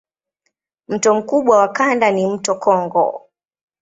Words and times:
Mto 0.87 1.13
mkubwa 1.15 1.57
wa 1.57 1.67
kanda 1.67 2.11
ni 2.11 2.27
mto 2.27 2.55
Kongo. 2.55 3.21